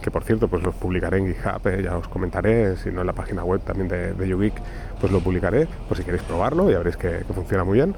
que 0.00 0.10
por 0.10 0.24
cierto 0.24 0.48
pues 0.48 0.62
los 0.62 0.74
publicaré 0.74 1.18
en 1.18 1.26
GitHub, 1.28 1.66
eh, 1.66 1.82
ya 1.82 1.96
os 1.96 2.08
comentaré, 2.08 2.76
si 2.76 2.90
no 2.90 3.02
en 3.02 3.06
la 3.06 3.12
página 3.12 3.44
web 3.44 3.60
también 3.60 3.88
de, 3.88 4.14
de 4.14 4.28
YouGeek, 4.28 4.54
pues 5.00 5.12
lo 5.12 5.20
publicaré, 5.20 5.68
por 5.88 5.96
si 5.96 6.04
queréis 6.04 6.22
probarlo, 6.22 6.70
ya 6.70 6.78
veréis 6.78 6.96
que, 6.96 7.24
funciona 7.34 7.64
muy 7.64 7.78
bien. 7.78 7.94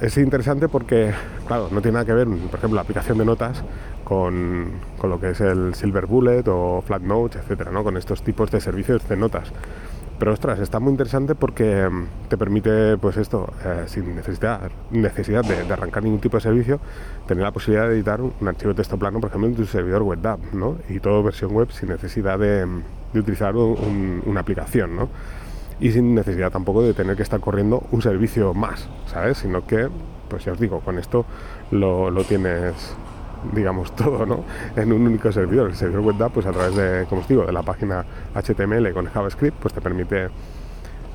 Es 0.00 0.16
interesante 0.16 0.68
porque, 0.68 1.12
claro, 1.46 1.68
no 1.70 1.82
tiene 1.82 1.94
nada 1.94 2.06
que 2.06 2.14
ver, 2.14 2.26
por 2.26 2.58
ejemplo, 2.58 2.76
la 2.76 2.80
aplicación 2.80 3.18
de 3.18 3.24
notas 3.26 3.62
con, 4.02 4.70
con 4.96 5.10
lo 5.10 5.20
que 5.20 5.30
es 5.30 5.40
el 5.42 5.74
Silver 5.74 6.06
Bullet 6.06 6.44
o 6.48 6.82
Flat 6.86 7.02
Notes, 7.02 7.42
etcétera, 7.42 7.70
¿no? 7.70 7.84
con 7.84 7.98
estos 7.98 8.22
tipos 8.22 8.50
de 8.50 8.62
servicios 8.62 9.06
de 9.06 9.16
notas. 9.16 9.52
Pero 10.20 10.32
ostras, 10.32 10.58
está 10.58 10.80
muy 10.80 10.90
interesante 10.90 11.34
porque 11.34 11.88
te 12.28 12.36
permite, 12.36 12.98
pues 12.98 13.16
esto, 13.16 13.52
eh, 13.64 13.84
sin 13.86 14.14
necesidad, 14.14 14.70
necesidad 14.90 15.42
de, 15.44 15.72
arrancar 15.72 16.02
ningún 16.02 16.20
tipo 16.20 16.36
de 16.36 16.42
servicio, 16.42 16.80
tener 17.26 17.42
la 17.42 17.52
posibilidad 17.52 17.88
de 17.88 17.94
editar 17.94 18.20
un, 18.20 18.32
archivo 18.46 18.72
de 18.72 18.76
texto 18.76 18.98
plano, 18.98 19.18
por 19.18 19.30
ejemplo, 19.30 19.48
en 19.48 19.54
tu 19.54 19.64
servidor 19.64 20.02
web 20.02 20.26
app, 20.26 20.40
¿no? 20.52 20.76
Y 20.90 21.00
todo 21.00 21.22
versión 21.22 21.52
web 21.52 21.70
sin 21.72 21.88
necesidad 21.88 22.38
de, 22.38 22.66
utilizar 23.14 23.56
una 23.56 24.40
aplicación, 24.40 24.94
¿no? 24.94 25.08
Y 25.80 25.90
sin 25.92 26.14
necesidad 26.14 26.50
tampoco 26.50 26.82
de 26.82 26.94
tener 26.94 27.16
que 27.16 27.22
estar 27.22 27.40
corriendo 27.40 27.82
un 27.90 28.02
servicio 28.02 28.54
más, 28.54 28.88
¿sabes? 29.06 29.38
Sino 29.38 29.66
que, 29.66 29.88
pues 30.28 30.44
ya 30.44 30.52
os 30.52 30.60
digo, 30.60 30.80
con 30.80 30.98
esto 30.98 31.24
lo, 31.70 32.10
lo 32.10 32.24
tienes 32.24 32.74
digamos 33.54 33.96
todo 33.96 34.26
¿no? 34.26 34.44
en 34.76 34.92
un 34.92 35.06
único 35.06 35.32
servidor 35.32 35.70
el 35.70 35.74
servidor 35.74 36.02
web 36.02 36.30
pues 36.30 36.44
a 36.44 36.52
través 36.52 36.76
de 36.76 37.06
como 37.08 37.22
os 37.22 37.28
digo 37.28 37.46
de 37.46 37.52
la 37.52 37.62
página 37.62 38.04
HTML 38.34 38.92
con 38.92 39.06
JavaScript 39.06 39.56
pues 39.58 39.72
te 39.72 39.80
permite 39.80 40.28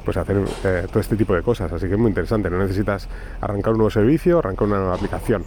pues 0.06 0.16
hacer 0.16 0.38
eh, 0.64 0.86
todo 0.88 1.00
este 1.00 1.18
tipo 1.18 1.34
de 1.34 1.42
cosas. 1.42 1.74
Así 1.74 1.88
que 1.88 1.94
es 1.94 2.00
muy 2.00 2.10
interesante. 2.10 2.50
No 2.50 2.60
necesitas 2.60 3.10
arrancar 3.42 3.74
un 3.74 3.80
nuevo 3.80 3.90
servicio, 3.90 4.40
arrancar 4.40 4.68
una 4.68 4.78
nueva 4.78 4.96
aplicación. 4.96 5.44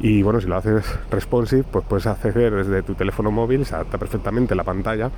Y 0.00 0.22
bueno, 0.22 0.40
si 0.40 0.48
lo 0.48 0.56
haces 0.56 0.84
responsive, 1.10 1.62
pues 1.62 1.84
puedes 1.88 2.06
acceder 2.06 2.52
desde 2.52 2.82
tu 2.82 2.94
teléfono 2.94 3.30
móvil, 3.30 3.64
se 3.64 3.74
adapta 3.74 3.98
perfectamente 3.98 4.54
la 4.54 4.64
pantalla 4.64 5.10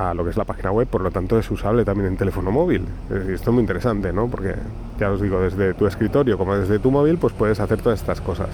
a 0.00 0.14
lo 0.14 0.24
que 0.24 0.30
es 0.30 0.36
la 0.38 0.44
página 0.44 0.70
web, 0.70 0.88
por 0.88 1.02
lo 1.02 1.10
tanto 1.10 1.38
es 1.38 1.50
usable 1.50 1.84
también 1.84 2.08
en 2.08 2.16
teléfono 2.16 2.50
móvil. 2.50 2.86
Esto 3.10 3.50
es 3.50 3.54
muy 3.54 3.60
interesante, 3.60 4.12
¿no? 4.14 4.28
Porque 4.28 4.54
ya 4.98 5.10
os 5.10 5.20
digo, 5.20 5.40
desde 5.40 5.74
tu 5.74 5.86
escritorio 5.86 6.38
como 6.38 6.56
desde 6.56 6.78
tu 6.78 6.90
móvil, 6.90 7.18
pues 7.18 7.34
puedes 7.34 7.60
hacer 7.60 7.82
todas 7.82 8.00
estas 8.00 8.20
cosas. 8.22 8.48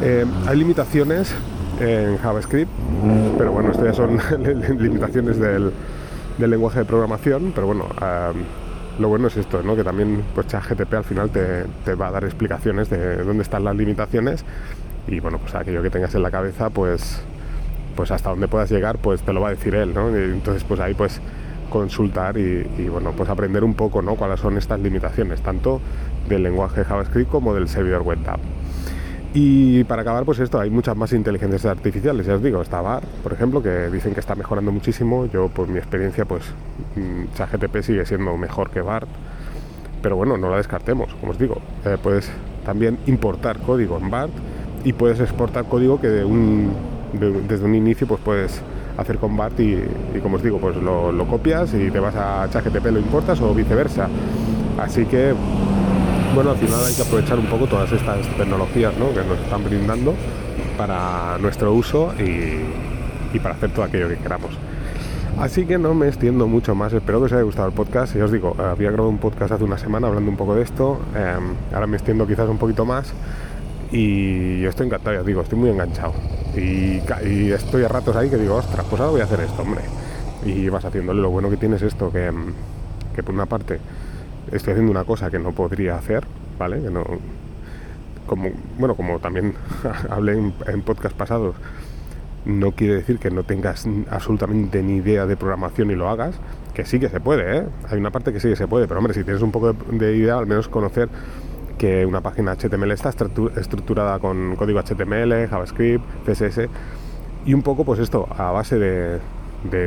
Eh, 0.00 0.24
hay 0.46 0.56
limitaciones 0.56 1.34
en 1.78 2.16
JavaScript, 2.16 2.70
pero 3.36 3.52
bueno, 3.52 3.70
esto 3.70 3.84
ya 3.84 3.92
son 3.92 4.18
limitaciones 4.78 5.38
del, 5.38 5.72
del 6.38 6.50
lenguaje 6.50 6.78
de 6.78 6.84
programación, 6.86 7.52
pero 7.54 7.66
bueno, 7.66 7.84
lo 8.98 9.08
bueno 9.08 9.28
es 9.28 9.36
esto, 9.36 9.62
¿no? 9.62 9.76
que 9.76 9.84
también 9.84 10.24
pues 10.34 10.46
ChatGTP 10.46 10.94
al 10.94 11.04
final 11.04 11.30
te, 11.30 11.64
te, 11.84 11.94
va 11.94 12.08
a 12.08 12.12
dar 12.12 12.24
explicaciones 12.24 12.88
de 12.88 13.18
dónde 13.18 13.42
están 13.42 13.62
las 13.62 13.76
limitaciones 13.76 14.44
y 15.06 15.20
bueno, 15.20 15.38
pues 15.38 15.54
aquello 15.54 15.82
que 15.82 15.90
tengas 15.90 16.14
en 16.14 16.22
la 16.22 16.30
cabeza, 16.30 16.70
pues, 16.70 17.22
pues 17.98 18.12
hasta 18.12 18.30
dónde 18.30 18.46
puedas 18.46 18.70
llegar, 18.70 18.98
pues 18.98 19.22
te 19.22 19.32
lo 19.32 19.40
va 19.40 19.48
a 19.48 19.50
decir 19.50 19.74
él, 19.74 19.92
¿no? 19.92 20.16
Entonces 20.16 20.62
pues 20.62 20.78
ahí 20.78 20.94
pues 20.94 21.20
consultar 21.68 22.38
y, 22.38 22.62
bueno, 22.88 23.10
pues 23.10 23.28
aprender 23.28 23.64
un 23.64 23.74
poco, 23.74 24.02
¿no? 24.02 24.14
Cuáles 24.14 24.38
son 24.38 24.56
estas 24.56 24.78
limitaciones, 24.78 25.40
tanto 25.40 25.80
del 26.28 26.44
lenguaje 26.44 26.84
JavaScript 26.84 27.28
como 27.28 27.56
del 27.56 27.66
servidor 27.68 28.02
web 28.02 28.20
app. 28.28 28.38
Y 29.34 29.82
para 29.82 30.02
acabar, 30.02 30.24
pues 30.24 30.38
esto, 30.38 30.60
hay 30.60 30.70
muchas 30.70 30.96
más 30.96 31.12
inteligencias 31.12 31.66
artificiales, 31.66 32.24
ya 32.24 32.36
os 32.36 32.42
digo, 32.42 32.62
está 32.62 32.80
BAR, 32.80 33.02
por 33.24 33.32
ejemplo, 33.32 33.60
que 33.64 33.90
dicen 33.90 34.14
que 34.14 34.20
está 34.20 34.36
mejorando 34.36 34.70
muchísimo. 34.70 35.26
Yo, 35.26 35.48
por 35.48 35.66
mi 35.66 35.78
experiencia, 35.78 36.24
pues 36.24 36.44
mm, 36.94 37.34
ChatGTP 37.34 37.82
sigue 37.82 38.06
siendo 38.06 38.36
mejor 38.36 38.70
que 38.70 38.80
BART, 38.80 39.08
pero 40.02 40.14
bueno, 40.14 40.38
no 40.38 40.48
la 40.48 40.58
descartemos, 40.58 41.12
como 41.16 41.32
os 41.32 41.38
digo. 41.38 41.56
Eh, 41.84 41.96
puedes 42.00 42.30
también 42.64 42.96
importar 43.06 43.58
código 43.58 43.98
en 43.98 44.08
BART 44.08 44.30
y 44.84 44.92
puedes 44.92 45.18
exportar 45.18 45.64
código 45.64 46.00
que 46.00 46.06
de 46.06 46.24
un, 46.24 46.70
desde 47.12 47.64
un 47.64 47.74
inicio 47.74 48.06
pues 48.06 48.20
puedes 48.20 48.62
hacer 48.96 49.18
con 49.18 49.36
BART 49.36 49.60
y, 49.60 50.18
como 50.22 50.36
os 50.36 50.42
digo, 50.42 50.58
pues 50.58 50.76
lo, 50.76 51.26
copias 51.26 51.72
y 51.74 51.90
te 51.90 52.00
vas 52.00 52.14
a 52.16 52.48
ChatGTP, 52.50 52.86
lo 52.86 52.98
importas 52.98 53.40
o 53.40 53.54
viceversa. 53.54 54.08
Así 54.78 55.04
que 55.06 55.34
bueno, 56.34 56.50
al 56.50 56.56
final 56.56 56.78
hay 56.86 56.94
que 56.94 57.02
aprovechar 57.02 57.38
un 57.38 57.46
poco 57.46 57.66
todas 57.66 57.90
estas 57.90 58.26
tecnologías 58.36 58.92
que 58.94 59.24
nos 59.24 59.38
están 59.40 59.64
brindando 59.64 60.14
para 60.76 61.38
nuestro 61.38 61.72
uso 61.72 62.12
y, 62.18 63.38
para 63.38 63.54
hacer 63.54 63.70
todo 63.70 63.84
aquello 63.84 64.08
que 64.08 64.16
queramos. 64.16 64.50
Así 65.38 65.66
que 65.66 65.78
no 65.78 65.94
me 65.94 66.08
extiendo 66.08 66.48
mucho 66.48 66.74
más, 66.74 66.92
espero 66.92 67.20
que 67.20 67.26
os 67.26 67.32
haya 67.32 67.42
gustado 67.42 67.68
el 67.68 67.74
podcast. 67.74 68.14
Y 68.16 68.20
os 68.20 68.32
digo, 68.32 68.56
había 68.58 68.90
grabado 68.90 69.08
un 69.08 69.18
podcast 69.18 69.52
hace 69.52 69.64
una 69.64 69.78
semana 69.78 70.08
hablando 70.08 70.30
un 70.30 70.36
poco 70.36 70.54
de 70.54 70.62
esto, 70.62 71.00
em, 71.14 71.54
ahora 71.72 71.86
me 71.86 71.96
extiendo 71.96 72.26
quizás 72.26 72.48
un 72.48 72.58
poquito 72.58 72.84
más 72.84 73.12
y 73.92 74.64
estoy 74.64 74.86
encantado, 74.86 75.14
ya 75.14 75.20
os 75.20 75.26
digo, 75.26 75.42
estoy 75.42 75.58
muy 75.58 75.70
enganchado. 75.70 76.12
Y, 76.58 77.50
estoy 77.52 77.84
a 77.84 77.88
ratos 77.88 78.16
ahí 78.16 78.28
que 78.28 78.36
digo, 78.36 78.56
ostras, 78.56 78.84
pues 78.88 79.00
ahora 79.00 79.12
voy 79.12 79.20
a 79.20 79.24
hacer 79.24 79.40
esto, 79.40 79.62
hombre. 79.62 79.82
Y 80.44 80.68
vas 80.68 80.84
haciéndole, 80.84 81.20
lo 81.20 81.30
bueno 81.30 81.50
que 81.50 81.56
tienes 81.56 81.82
esto, 81.82 82.10
que, 82.12 82.30
que 83.14 83.22
por 83.22 83.34
una 83.34 83.46
parte 83.46 83.80
estoy 84.52 84.72
haciendo 84.72 84.90
una 84.90 85.04
cosa 85.04 85.30
que 85.30 85.38
no 85.38 85.52
podría 85.52 85.96
hacer, 85.96 86.24
¿vale? 86.58 86.82
Que 86.82 86.90
no, 86.90 87.04
como, 88.28 88.50
bueno, 88.78 88.94
como 88.94 89.18
también 89.18 89.54
hablé 90.10 90.34
en, 90.34 90.82
podcast 90.82 91.16
pasados, 91.16 91.56
no 92.44 92.72
quiere 92.72 92.94
decir 92.94 93.18
que 93.18 93.30
no 93.30 93.42
tengas 93.42 93.86
absolutamente 94.10 94.82
ni 94.82 94.96
idea 94.96 95.26
de 95.26 95.36
programación 95.36 95.90
y 95.90 95.96
lo 95.96 96.08
hagas, 96.08 96.36
que 96.74 96.84
sí 96.84 97.00
que 97.00 97.08
se 97.08 97.20
puede, 97.20 97.58
¿eh? 97.58 97.62
Hay 97.90 97.98
una 97.98 98.10
parte 98.10 98.32
que 98.32 98.38
sí 98.38 98.48
que 98.48 98.56
se 98.56 98.68
puede, 98.68 98.86
pero 98.86 98.98
hombre, 98.98 99.14
si 99.14 99.24
tienes 99.24 99.42
un 99.42 99.50
poco 99.50 99.72
de 99.72 100.16
idea, 100.16 100.38
al 100.38 100.46
menos 100.46 100.68
conocer 100.68 101.08
que 101.78 102.04
una 102.04 102.20
página 102.20 102.56
HTML 102.56 102.90
está 102.90 103.08
estructurada 103.08 104.18
con 104.18 104.56
código 104.56 104.80
HTML, 104.80 105.48
JavaScript, 105.48 106.04
CSS, 106.26 106.68
y 107.46 107.54
un 107.54 107.62
poco 107.62 107.84
pues 107.84 108.00
esto, 108.00 108.28
a 108.36 108.50
base 108.50 108.78
de, 108.78 109.20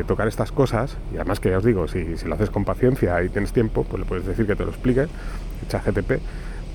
tocar 0.05 0.27
estas 0.27 0.51
cosas, 0.51 0.97
y 1.13 1.17
además 1.17 1.39
que 1.39 1.49
ya 1.49 1.57
os 1.57 1.63
digo, 1.63 1.87
si, 1.87 2.15
lo 2.25 2.33
haces 2.33 2.49
con 2.49 2.65
paciencia 2.65 3.21
y 3.23 3.29
tienes 3.29 3.53
tiempo, 3.53 3.83
pues 3.83 3.99
le 3.99 4.05
puedes 4.05 4.25
decir 4.25 4.47
que 4.47 4.55
te 4.55 4.63
lo 4.63 4.71
explique, 4.71 5.07
GTP, 5.69 6.19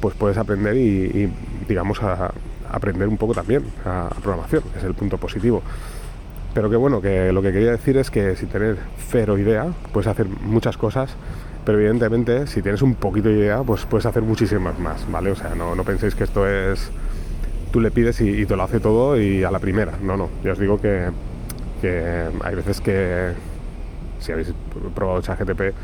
pues 0.00 0.14
puedes 0.14 0.38
aprender 0.38 0.76
y, 0.76 1.32
digamos, 1.66 2.02
a, 2.02 2.30
aprender 2.70 3.08
un 3.08 3.16
poco 3.16 3.34
también 3.34 3.64
a, 3.84 4.10
programación, 4.22 4.62
que 4.72 4.78
es 4.78 4.84
el 4.84 4.94
punto 4.94 5.18
positivo. 5.18 5.62
Pero 6.54 6.70
que 6.70 6.76
bueno, 6.76 7.02
que 7.02 7.32
lo 7.32 7.42
que 7.42 7.52
quería 7.52 7.72
decir 7.72 7.98
es 7.98 8.10
que 8.10 8.34
si 8.36 8.46
tener 8.46 8.76
cero 9.08 9.36
idea, 9.38 9.66
puedes 9.92 10.06
hacer 10.06 10.26
muchas 10.26 10.78
cosas, 10.78 11.14
pero 11.66 11.78
evidentemente 11.78 12.46
si 12.46 12.62
tienes 12.62 12.80
un 12.80 12.94
poquito 12.94 13.28
de 13.28 13.34
idea, 13.34 13.62
pues 13.62 13.84
puedes 13.84 14.06
hacer 14.06 14.22
muchísimas 14.22 14.78
más, 14.78 15.04
¿vale? 15.10 15.32
O 15.32 15.36
sea, 15.36 15.54
no, 15.54 15.74
no 15.74 15.84
penséis 15.84 16.14
que 16.14 16.24
esto 16.24 16.48
es... 16.48 16.90
Tú 17.70 17.80
le 17.80 17.90
pides 17.90 18.22
y, 18.22 18.30
y 18.30 18.46
te 18.46 18.56
lo 18.56 18.62
hace 18.62 18.80
todo 18.80 19.20
y 19.20 19.44
a 19.44 19.50
la 19.50 19.58
primera. 19.58 19.92
No, 20.00 20.16
no. 20.16 20.30
Ya 20.42 20.52
os 20.52 20.58
digo 20.58 20.80
que 20.80 21.10
que 21.80 22.24
hay 22.42 22.54
veces 22.54 22.80
que, 22.80 23.32
si 24.18 24.32
habéis 24.32 24.52
probado 24.94 25.20
ChatGTP, 25.20 25.74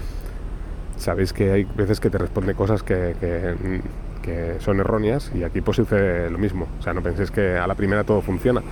sabéis 0.96 1.32
que 1.32 1.52
hay 1.52 1.64
veces 1.64 2.00
que 2.00 2.10
te 2.10 2.18
responde 2.18 2.54
cosas 2.54 2.82
que, 2.82 3.14
que, 3.20 3.80
son 4.60 4.78
erróneas 4.78 5.32
y 5.34 5.42
aquí 5.42 5.60
pues 5.60 5.76
sucede 5.76 6.30
lo 6.30 6.38
mismo. 6.38 6.68
O 6.78 6.82
sea, 6.82 6.94
no 6.94 7.02
penséis 7.02 7.30
que 7.30 7.56
a 7.56 7.66
la 7.66 7.74
primera 7.74 8.04
todo 8.04 8.20
funciona. 8.20 8.62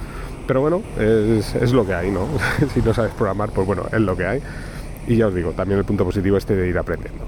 Pero 0.46 0.60
bueno, 0.60 0.80
es, 0.98 1.54
es 1.56 1.72
lo 1.72 1.84
que 1.84 1.94
hay, 1.94 2.10
¿no? 2.10 2.28
si 2.74 2.80
no 2.80 2.94
sabes 2.94 3.12
programar, 3.12 3.50
pues 3.50 3.66
bueno, 3.66 3.84
es 3.92 4.00
lo 4.00 4.16
que 4.16 4.26
hay. 4.26 4.42
Y 5.06 5.16
ya 5.16 5.28
os 5.28 5.34
digo, 5.34 5.52
también 5.52 5.78
el 5.78 5.84
punto 5.84 6.04
positivo 6.04 6.36
este 6.36 6.54
de 6.54 6.68
ir 6.68 6.78
aprendiendo. 6.78 7.24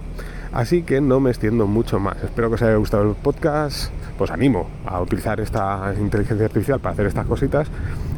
Así 0.53 0.83
que 0.83 1.01
no 1.01 1.19
me 1.21 1.31
extiendo 1.31 1.67
mucho 1.67 1.99
más. 1.99 2.23
Espero 2.23 2.49
que 2.49 2.57
os 2.57 2.63
haya 2.63 2.77
gustado 2.77 3.09
el 3.09 3.17
podcast. 3.17 3.91
Pues 4.19 4.31
animo 4.31 4.69
a 4.85 5.01
utilizar 5.01 5.41
esta 5.41 5.95
inteligencia 5.99 6.47
artificial 6.47 6.79
para 6.79 6.93
hacer 6.93 7.07
estas 7.07 7.27
cositas. 7.27 7.69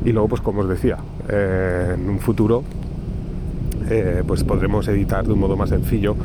Y 0.05 0.13
luego, 0.13 0.29
pues 0.29 0.41
como 0.41 0.63
os 0.63 0.69
decía, 0.69 0.99
eh, 1.29 1.93
en 1.95 2.11
un 2.11 2.19
futuro 2.19 2.65
eh, 3.91 4.23
pues 4.27 4.45
podremos 4.45 4.89
editar 4.89 5.27
de 5.27 5.33
un 5.35 5.41
modo 5.41 5.57
más 5.57 5.69
sencillo 5.69 6.17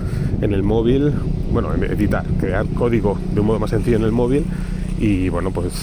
en 0.41 0.53
el 0.53 0.63
móvil, 0.63 1.13
bueno, 1.51 1.74
editar, 1.74 2.25
crear 2.39 2.65
código 2.67 3.17
de 3.33 3.41
un 3.41 3.48
modo 3.48 3.59
más 3.59 3.71
sencillo 3.71 3.98
en 3.98 4.03
el 4.03 4.13
móvil 4.13 4.45
y 4.98 5.27
bueno, 5.27 5.51
pues, 5.51 5.74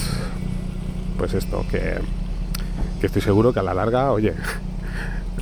pues 1.19 1.35
esto, 1.35 1.63
que, 1.69 1.99
que 2.99 3.05
estoy 3.05 3.21
seguro 3.21 3.53
que 3.53 3.59
a 3.59 3.63
la 3.63 3.75
larga, 3.75 4.11
oye, 4.11 4.33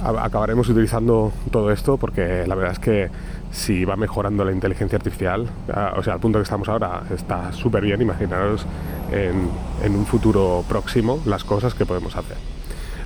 acabaremos 0.03 0.69
utilizando 0.69 1.31
todo 1.51 1.71
esto 1.71 1.97
porque 1.97 2.45
la 2.47 2.55
verdad 2.55 2.73
es 2.73 2.79
que 2.79 3.09
si 3.51 3.85
va 3.85 3.95
mejorando 3.95 4.43
la 4.43 4.51
inteligencia 4.51 4.97
artificial, 4.97 5.47
o 5.95 6.03
sea, 6.03 6.13
al 6.13 6.19
punto 6.19 6.39
que 6.39 6.43
estamos 6.43 6.67
ahora 6.67 7.03
está 7.13 7.53
súper 7.53 7.83
bien, 7.83 8.01
imaginaros 8.01 8.65
en, 9.11 9.49
en, 9.83 9.95
un 9.95 10.05
futuro 10.05 10.63
próximo 10.67 11.21
las 11.25 11.43
cosas 11.43 11.73
que 11.73 11.85
podemos 11.85 12.15
hacer. 12.15 12.37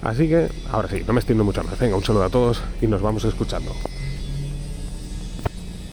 Así 0.01 0.27
que, 0.27 0.49
ahora 0.71 0.87
sí, 0.87 1.03
no 1.05 1.13
me 1.13 1.19
extiendo 1.19 1.43
mucho 1.43 1.63
más. 1.63 1.77
Venga, 1.77 1.95
un 1.95 2.03
saludo 2.03 2.23
a 2.23 2.29
todos 2.29 2.61
y 2.81 2.87
nos 2.87 3.01
vamos 3.01 3.25
escuchando. 3.25 3.71